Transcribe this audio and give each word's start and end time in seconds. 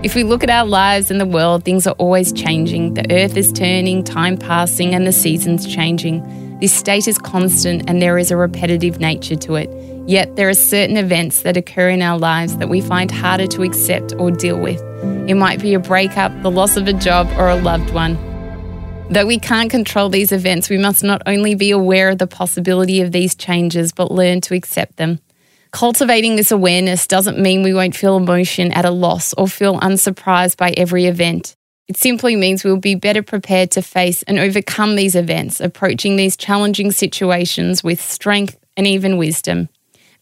If 0.00 0.14
we 0.14 0.22
look 0.22 0.44
at 0.44 0.50
our 0.50 0.64
lives 0.64 1.10
and 1.10 1.20
the 1.20 1.26
world, 1.26 1.64
things 1.64 1.84
are 1.84 1.94
always 1.98 2.32
changing. 2.32 2.94
The 2.94 3.10
earth 3.10 3.36
is 3.36 3.52
turning, 3.52 4.04
time 4.04 4.36
passing, 4.36 4.94
and 4.94 5.04
the 5.04 5.12
seasons 5.12 5.66
changing. 5.66 6.60
This 6.60 6.72
state 6.72 7.08
is 7.08 7.18
constant 7.18 7.90
and 7.90 8.00
there 8.00 8.16
is 8.16 8.30
a 8.30 8.36
repetitive 8.36 9.00
nature 9.00 9.34
to 9.34 9.56
it. 9.56 9.68
Yet 10.08 10.36
there 10.36 10.48
are 10.48 10.54
certain 10.54 10.96
events 10.96 11.42
that 11.42 11.56
occur 11.56 11.88
in 11.88 12.00
our 12.00 12.16
lives 12.16 12.58
that 12.58 12.68
we 12.68 12.80
find 12.80 13.10
harder 13.10 13.48
to 13.48 13.64
accept 13.64 14.14
or 14.20 14.30
deal 14.30 14.60
with. 14.60 14.80
It 15.28 15.34
might 15.34 15.60
be 15.60 15.74
a 15.74 15.80
breakup, 15.80 16.30
the 16.42 16.50
loss 16.50 16.76
of 16.76 16.86
a 16.86 16.92
job, 16.92 17.28
or 17.36 17.48
a 17.48 17.60
loved 17.60 17.90
one. 17.90 18.16
Though 19.10 19.26
we 19.26 19.40
can't 19.40 19.68
control 19.68 20.10
these 20.10 20.30
events, 20.30 20.70
we 20.70 20.78
must 20.78 21.02
not 21.02 21.22
only 21.26 21.56
be 21.56 21.72
aware 21.72 22.10
of 22.10 22.18
the 22.18 22.28
possibility 22.28 23.00
of 23.00 23.10
these 23.10 23.34
changes, 23.34 23.90
but 23.90 24.12
learn 24.12 24.42
to 24.42 24.54
accept 24.54 24.96
them. 24.96 25.18
Cultivating 25.70 26.36
this 26.36 26.50
awareness 26.50 27.06
doesn't 27.06 27.38
mean 27.38 27.62
we 27.62 27.74
won't 27.74 27.94
feel 27.94 28.16
emotion 28.16 28.72
at 28.72 28.84
a 28.84 28.90
loss 28.90 29.34
or 29.34 29.46
feel 29.46 29.78
unsurprised 29.80 30.56
by 30.56 30.70
every 30.70 31.04
event. 31.04 31.56
It 31.88 31.96
simply 31.96 32.36
means 32.36 32.64
we'll 32.64 32.78
be 32.78 32.94
better 32.94 33.22
prepared 33.22 33.70
to 33.72 33.82
face 33.82 34.22
and 34.24 34.38
overcome 34.38 34.96
these 34.96 35.14
events, 35.14 35.60
approaching 35.60 36.16
these 36.16 36.36
challenging 36.36 36.90
situations 36.90 37.84
with 37.84 38.00
strength 38.00 38.58
and 38.76 38.86
even 38.86 39.16
wisdom. 39.16 39.68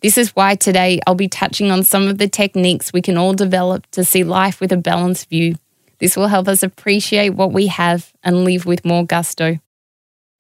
This 0.01 0.19
is 0.19 0.35
why 0.37 0.57
today 0.57 1.01
I'll 1.07 1.15
be 1.15 1.29
touching 1.29 1.71
on 1.71 1.83
some 1.83 2.09
of 2.09 2.19
the 2.19 2.29
techniques 2.29 2.93
we 2.93 3.03
can 3.03 3.17
all 3.17 3.33
develop 3.33 3.91
to 3.93 4.05
see 4.05 4.25
life 4.25 4.61
with 4.61 4.73
a 4.73 4.77
balanced 4.77 5.29
view. 5.29 5.57
This 5.99 6.17
will 6.17 6.29
help 6.29 6.49
us 6.49 6.63
appreciate 6.63 7.31
what 7.31 7.53
we 7.53 7.69
have 7.69 8.13
and 8.23 8.45
live 8.45 8.67
with 8.67 8.85
more 8.85 9.05
gusto. 9.05 9.59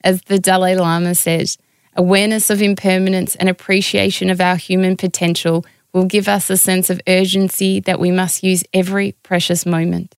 As 0.04 0.20
the 0.22 0.38
Dalai 0.38 0.76
Lama 0.76 1.14
says, 1.14 1.58
Awareness 1.98 2.50
of 2.50 2.60
impermanence 2.60 3.36
and 3.36 3.48
appreciation 3.48 4.28
of 4.28 4.38
our 4.38 4.56
human 4.56 4.98
potential 4.98 5.64
will 5.94 6.04
give 6.04 6.28
us 6.28 6.50
a 6.50 6.58
sense 6.58 6.90
of 6.90 7.00
urgency 7.08 7.80
that 7.80 7.98
we 7.98 8.10
must 8.10 8.42
use 8.42 8.62
every 8.74 9.12
precious 9.22 9.64
moment. 9.64 10.14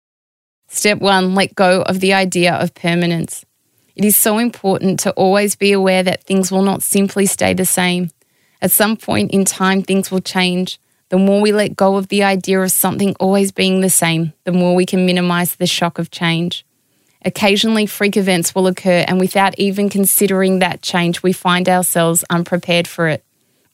Step 0.67 0.99
one, 0.99 1.37
let 1.37 1.55
go 1.55 1.83
of 1.83 2.01
the 2.01 2.13
idea 2.13 2.53
of 2.53 2.75
permanence. 2.75 3.45
It 3.95 4.05
is 4.05 4.17
so 4.17 4.39
important 4.39 4.99
to 5.01 5.13
always 5.13 5.55
be 5.55 5.71
aware 5.71 6.03
that 6.03 6.25
things 6.25 6.51
will 6.51 6.63
not 6.63 6.83
simply 6.83 7.27
stay 7.27 7.55
the 7.55 7.65
same. 7.65 8.11
At 8.61 8.73
some 8.73 8.97
point 8.97 9.31
in 9.31 9.45
time, 9.45 9.83
things 9.83 10.11
will 10.11 10.21
change. 10.21 10.81
The 11.11 11.19
more 11.19 11.41
we 11.41 11.53
let 11.53 11.77
go 11.77 11.95
of 11.95 12.09
the 12.09 12.25
idea 12.25 12.61
of 12.61 12.73
something 12.73 13.15
always 13.21 13.53
being 13.53 13.83
the 13.83 13.91
same, 13.91 14.33
the 14.43 14.53
more 14.53 14.75
we 14.75 14.85
can 14.85 15.07
minimize 15.07 15.55
the 15.55 15.67
shock 15.69 16.01
of 16.01 16.11
change. 16.11 16.67
Occasionally, 17.25 17.87
freak 17.87 18.17
events 18.17 18.55
will 18.55 18.67
occur, 18.67 19.05
and 19.09 19.19
without 19.19 19.59
even 19.59 19.89
considering 19.89 20.61
that 20.61 20.83
change, 20.83 21.23
we 21.23 21.33
find 21.33 21.69
ourselves 21.69 22.25
unprepared 22.31 22.87
for 22.87 23.09
it. 23.09 23.25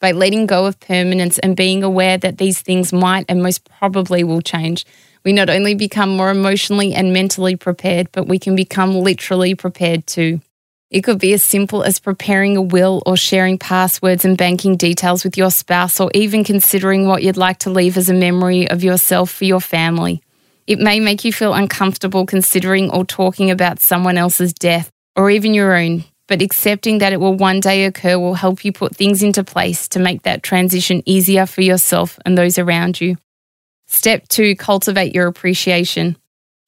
By 0.01 0.13
letting 0.13 0.47
go 0.47 0.67
of 0.67 0.81
permanence 0.81 1.39
and 1.39 1.57
being 1.57 1.83
aware 1.83 2.19
that 2.19 2.39
these 2.39 2.61
things 2.61 2.93
might 2.93 3.27
and 3.29 3.43
most 3.43 3.69
probably 3.69 4.25
will 4.25 4.43
change, 4.43 4.87
we 5.25 5.33
not 5.33 5.49
only 5.51 5.75
become 5.75 6.17
more 6.17 6.31
emotionally 6.31 6.95
and 6.95 7.13
mentally 7.13 7.57
prepared, 7.57 8.11
but 8.13 8.29
we 8.29 8.39
can 8.39 8.57
become 8.57 8.95
literally 8.95 9.55
prepared 9.55 10.07
too. 10.07 10.41
It 10.91 11.03
could 11.03 11.19
be 11.19 11.33
as 11.33 11.43
simple 11.43 11.83
as 11.83 11.99
preparing 11.99 12.57
a 12.57 12.63
will 12.63 13.03
or 13.05 13.17
sharing 13.17 13.59
passwords 13.59 14.25
and 14.25 14.39
banking 14.39 14.77
details 14.77 15.25
with 15.25 15.37
your 15.37 15.51
spouse, 15.51 16.01
or 16.01 16.11
even 16.15 16.45
considering 16.45 17.07
what 17.07 17.23
you'd 17.23 17.37
like 17.37 17.59
to 17.61 17.71
leave 17.71 17.97
as 17.97 18.09
a 18.09 18.15
memory 18.15 18.69
of 18.69 18.85
yourself 18.85 19.31
for 19.31 19.45
your 19.45 19.61
family. 19.61 20.23
It 20.67 20.79
may 20.79 20.99
make 20.99 21.25
you 21.25 21.33
feel 21.33 21.53
uncomfortable 21.53 22.25
considering 22.25 22.91
or 22.91 23.05
talking 23.05 23.51
about 23.51 23.81
someone 23.81 24.17
else's 24.17 24.55
death 24.55 24.91
or 25.15 25.31
even 25.31 25.53
your 25.53 25.77
own, 25.77 26.05
but 26.27 26.41
accepting 26.41 26.99
that 26.99 27.13
it 27.13 27.21
will 27.21 27.35
one 27.35 27.61
day 27.61 27.85
occur 27.85 28.19
will 28.19 28.35
help 28.35 28.65
you 28.65 28.73
put 28.73 28.97
things 28.97 29.23
into 29.23 29.45
place 29.45 29.89
to 29.89 29.99
make 29.99 30.23
that 30.23 30.43
transition 30.43 31.03
easier 31.05 31.45
for 31.45 31.61
yourself 31.61 32.19
and 32.25 32.37
those 32.37 32.59
around 32.59 33.01
you. 33.01 33.17
Step 33.87 34.27
two, 34.29 34.57
cultivate 34.57 35.15
your 35.15 35.27
appreciation. 35.27 36.17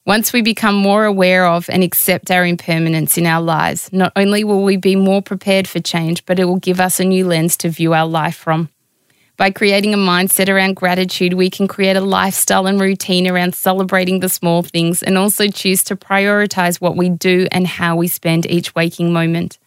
Once 0.05 0.33
we 0.33 0.43
become 0.43 0.77
more 0.77 1.05
aware 1.05 1.47
of 1.47 1.69
and 1.71 1.83
accept 1.83 2.31
our 2.31 2.47
impermanence 2.47 3.17
in 3.17 3.27
our 3.27 3.43
lives, 3.43 3.91
not 3.93 4.13
only 4.15 4.45
will 4.45 4.63
we 4.63 4.77
be 4.77 4.95
more 4.95 5.23
prepared 5.23 5.67
for 5.67 5.81
change, 5.81 6.25
but 6.27 6.39
it 6.39 6.45
will 6.45 6.59
give 6.59 6.81
us 6.81 7.01
a 7.01 7.05
new 7.05 7.27
lens 7.27 7.57
to 7.57 7.69
view 7.71 7.95
our 7.95 8.07
life 8.07 8.37
from. 8.37 8.69
By 9.37 9.51
creating 9.51 9.93
a 9.93 9.99
mindset 9.99 10.49
around 10.49 10.77
gratitude, 10.77 11.35
we 11.35 11.51
can 11.51 11.69
create 11.69 11.97
a 11.97 12.01
lifestyle 12.01 12.67
and 12.67 12.81
routine 12.81 13.29
around 13.29 13.55
celebrating 13.55 14.21
the 14.21 14.31
small 14.31 14.63
things 14.63 15.03
and 15.03 15.19
also 15.19 15.49
choose 15.49 15.85
to 15.85 15.97
prioritize 15.97 16.81
what 16.81 16.97
we 16.97 17.11
do 17.11 17.47
and 17.53 17.67
how 17.67 17.97
we 17.97 18.09
spend 18.09 18.47
each 18.47 18.75
waking 18.75 19.13
moment. 19.13 19.59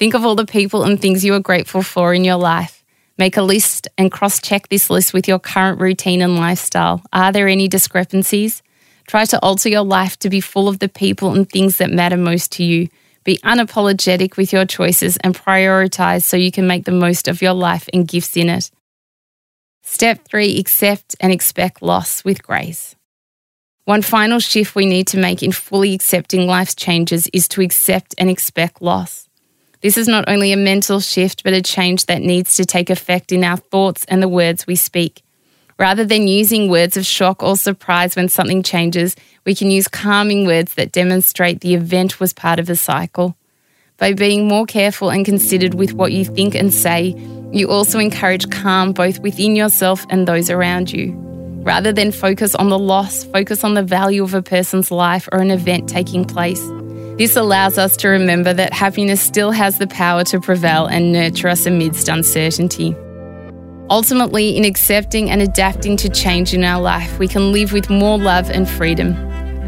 Think 0.00 0.14
of 0.14 0.26
all 0.26 0.34
the 0.34 0.44
people 0.44 0.82
and 0.82 1.00
things 1.00 1.24
you 1.24 1.32
are 1.34 1.40
grateful 1.40 1.82
for 1.82 2.12
in 2.12 2.24
your 2.24 2.36
life. 2.36 2.82
Make 3.16 3.36
a 3.36 3.42
list 3.42 3.86
and 3.96 4.10
cross 4.10 4.40
check 4.40 4.68
this 4.68 4.90
list 4.90 5.14
with 5.14 5.28
your 5.28 5.38
current 5.38 5.80
routine 5.80 6.20
and 6.20 6.36
lifestyle. 6.36 7.00
Are 7.12 7.30
there 7.30 7.46
any 7.46 7.68
discrepancies? 7.68 8.64
Try 9.06 9.26
to 9.26 9.38
alter 9.40 9.68
your 9.68 9.84
life 9.84 10.18
to 10.20 10.30
be 10.30 10.40
full 10.40 10.66
of 10.66 10.80
the 10.80 10.88
people 10.88 11.32
and 11.34 11.48
things 11.48 11.78
that 11.78 11.90
matter 11.90 12.16
most 12.16 12.50
to 12.52 12.64
you. 12.64 12.88
Be 13.22 13.38
unapologetic 13.44 14.36
with 14.36 14.52
your 14.52 14.66
choices 14.66 15.18
and 15.18 15.36
prioritize 15.36 16.24
so 16.24 16.36
you 16.36 16.50
can 16.50 16.66
make 16.66 16.84
the 16.84 16.90
most 16.90 17.28
of 17.28 17.40
your 17.40 17.52
life 17.52 17.88
and 17.92 18.08
gifts 18.08 18.36
in 18.36 18.48
it. 18.48 18.72
Step 19.86 20.24
three, 20.24 20.58
accept 20.58 21.14
and 21.20 21.30
expect 21.30 21.82
loss 21.82 22.24
with 22.24 22.42
grace. 22.42 22.96
One 23.84 24.00
final 24.00 24.40
shift 24.40 24.74
we 24.74 24.86
need 24.86 25.06
to 25.08 25.18
make 25.18 25.42
in 25.42 25.52
fully 25.52 25.92
accepting 25.92 26.46
life's 26.46 26.74
changes 26.74 27.28
is 27.34 27.46
to 27.48 27.60
accept 27.60 28.14
and 28.16 28.30
expect 28.30 28.80
loss. 28.80 29.28
This 29.82 29.98
is 29.98 30.08
not 30.08 30.24
only 30.26 30.52
a 30.52 30.56
mental 30.56 31.00
shift, 31.00 31.44
but 31.44 31.52
a 31.52 31.60
change 31.60 32.06
that 32.06 32.22
needs 32.22 32.54
to 32.54 32.64
take 32.64 32.88
effect 32.88 33.30
in 33.30 33.44
our 33.44 33.58
thoughts 33.58 34.06
and 34.08 34.22
the 34.22 34.28
words 34.28 34.66
we 34.66 34.74
speak. 34.74 35.22
Rather 35.78 36.06
than 36.06 36.28
using 36.28 36.70
words 36.70 36.96
of 36.96 37.04
shock 37.04 37.42
or 37.42 37.54
surprise 37.54 38.16
when 38.16 38.30
something 38.30 38.62
changes, 38.62 39.14
we 39.44 39.54
can 39.54 39.70
use 39.70 39.86
calming 39.86 40.46
words 40.46 40.76
that 40.76 40.92
demonstrate 40.92 41.60
the 41.60 41.74
event 41.74 42.20
was 42.20 42.32
part 42.32 42.58
of 42.58 42.70
a 42.70 42.76
cycle. 42.76 43.36
By 43.98 44.14
being 44.14 44.48
more 44.48 44.64
careful 44.64 45.10
and 45.10 45.26
considered 45.26 45.74
with 45.74 45.92
what 45.92 46.12
you 46.12 46.24
think 46.24 46.54
and 46.54 46.72
say, 46.72 47.12
you 47.54 47.70
also 47.70 47.98
encourage 47.98 48.50
calm 48.50 48.92
both 48.92 49.20
within 49.20 49.54
yourself 49.54 50.04
and 50.10 50.26
those 50.26 50.50
around 50.50 50.92
you. 50.92 51.12
Rather 51.62 51.92
than 51.92 52.12
focus 52.12 52.54
on 52.54 52.68
the 52.68 52.78
loss, 52.78 53.24
focus 53.24 53.64
on 53.64 53.74
the 53.74 53.82
value 53.82 54.22
of 54.22 54.34
a 54.34 54.42
person's 54.42 54.90
life 54.90 55.28
or 55.32 55.38
an 55.38 55.50
event 55.50 55.88
taking 55.88 56.24
place. 56.24 56.60
This 57.16 57.36
allows 57.36 57.78
us 57.78 57.96
to 57.98 58.08
remember 58.08 58.52
that 58.52 58.72
happiness 58.72 59.20
still 59.20 59.52
has 59.52 59.78
the 59.78 59.86
power 59.86 60.24
to 60.24 60.40
prevail 60.40 60.86
and 60.86 61.12
nurture 61.12 61.48
us 61.48 61.64
amidst 61.64 62.08
uncertainty. 62.08 62.94
Ultimately, 63.88 64.56
in 64.56 64.64
accepting 64.64 65.30
and 65.30 65.40
adapting 65.40 65.96
to 65.98 66.08
change 66.08 66.54
in 66.54 66.64
our 66.64 66.82
life, 66.82 67.18
we 67.18 67.28
can 67.28 67.52
live 67.52 67.72
with 67.72 67.88
more 67.88 68.18
love 68.18 68.50
and 68.50 68.68
freedom. 68.68 69.14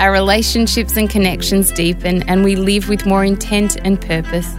Our 0.01 0.11
relationships 0.11 0.97
and 0.97 1.09
connections 1.09 1.71
deepen, 1.71 2.29
and 2.29 2.43
we 2.43 2.57
live 2.57 2.89
with 2.89 3.07
more 3.07 3.25
intent 3.25 3.77
and 3.85 4.01
purpose. 4.01 4.53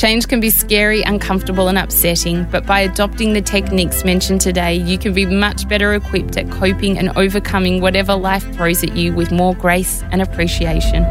Change 0.00 0.28
can 0.28 0.40
be 0.40 0.48
scary, 0.48 1.02
uncomfortable, 1.02 1.68
and 1.68 1.76
upsetting, 1.76 2.44
but 2.44 2.64
by 2.64 2.80
adopting 2.80 3.34
the 3.34 3.42
techniques 3.42 4.02
mentioned 4.02 4.40
today, 4.40 4.72
you 4.72 4.96
can 4.96 5.12
be 5.12 5.26
much 5.26 5.68
better 5.68 5.92
equipped 5.92 6.38
at 6.38 6.50
coping 6.50 6.96
and 6.96 7.10
overcoming 7.18 7.82
whatever 7.82 8.14
life 8.14 8.50
throws 8.54 8.82
at 8.82 8.96
you 8.96 9.12
with 9.12 9.30
more 9.30 9.54
grace 9.54 10.02
and 10.10 10.22
appreciation. 10.22 11.04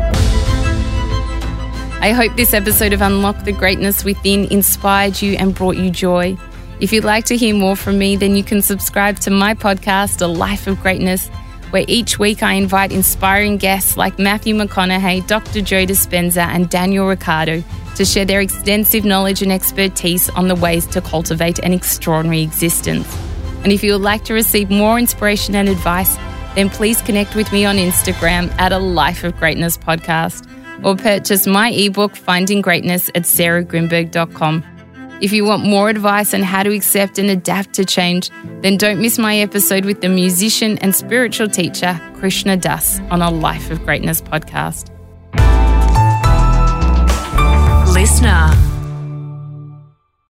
I 2.02 2.13
hope 2.16 2.36
this 2.36 2.52
episode 2.52 2.92
of 2.92 3.02
Unlock 3.04 3.44
the 3.44 3.52
Greatness 3.52 4.04
Within 4.04 4.46
inspired 4.46 5.22
you 5.22 5.34
and 5.34 5.54
brought 5.54 5.78
you 5.78 5.92
joy. 5.92 6.36
If 6.80 6.92
you'd 6.92 7.04
like 7.04 7.25
to 7.25 7.38
hear 7.38 7.54
more 7.54 7.75
from 7.75 8.00
me, 8.00 8.16
then 8.16 8.36
you 8.36 8.44
can 8.44 8.63
subscribe 8.63 9.19
to 9.19 9.30
my 9.30 9.54
podcast, 9.54 10.19
A 10.24 10.25
Life 10.25 10.66
of 10.66 10.81
Greatness 10.81 11.30
where 11.71 11.86
each 11.88 12.19
week 12.19 12.44
I 12.44 12.54
invite 12.54 12.92
inspiring 12.92 13.57
guests 13.57 13.98
like 13.98 14.19
Matthew 14.19 14.56
McConaughey, 14.56 15.25
Dr. 15.27 15.62
Joe 15.62 15.86
Dispenza, 15.86 16.45
and 16.48 16.69
Daniel 16.69 17.07
Ricciardo 17.07 17.63
to 17.95 18.06
share 18.06 18.25
their 18.25 18.42
extensive 18.42 19.06
knowledge 19.06 19.42
and 19.42 19.51
expertise 19.51 20.30
on 20.30 20.48
the 20.48 20.56
ways 20.56 20.86
to 20.88 21.01
cultivate 21.01 21.60
an 21.60 21.74
extraordinary 21.74 22.42
existence. 22.42 23.07
And 23.63 23.71
if 23.71 23.83
you 23.83 23.94
would 23.94 24.01
like 24.01 24.24
to 24.25 24.33
receive 24.33 24.69
more 24.69 24.98
inspiration 24.98 25.56
and 25.56 25.68
advice, 25.68 26.16
then 26.56 26.69
please 26.69 27.01
connect 27.01 27.36
with 27.36 27.51
me 27.51 27.66
on 27.66 27.75
Instagram 27.75 28.51
at 28.60 28.72
a 28.72 28.80
Life 28.80 29.24
of 29.24 29.36
Greatness 29.38 29.77
podcast 29.77 30.48
or 30.83 30.95
purchase 30.95 31.45
my 31.45 31.72
ebook, 31.72 32.15
Finding 32.15 32.62
Greatness, 32.62 33.10
at 33.10 33.24
sarahgrynberg.com. 33.24 34.63
If 35.21 35.33
you 35.33 35.44
want 35.44 35.66
more 35.66 35.89
advice 35.89 36.33
on 36.33 36.44
how 36.44 36.63
to 36.63 36.74
accept 36.74 37.19
and 37.19 37.30
adapt 37.30 37.74
to 37.74 37.83
change, 37.83 38.30
then 38.62 38.77
don't 38.77 39.01
miss 39.01 39.18
my 39.18 39.38
episode 39.38 39.83
with 39.83 40.00
the 40.00 40.07
musician 40.07 40.77
and 40.77 40.95
spiritual 40.95 41.50
teacher 41.50 42.00
Krishna 42.16 42.56
Das 42.56 43.00
on 43.12 43.21
a 43.21 43.30
Life 43.30 43.69
of 43.69 43.83
Greatness 43.83 44.21
podcast. 44.21 44.89
Listener. 47.94 48.69